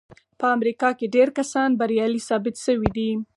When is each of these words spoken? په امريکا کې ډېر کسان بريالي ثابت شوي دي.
په 0.39 0.45
امريکا 0.55 0.89
کې 0.97 1.11
ډېر 1.15 1.29
کسان 1.37 1.69
بريالي 1.79 2.21
ثابت 2.29 2.55
شوي 2.65 2.89
دي. 2.97 3.11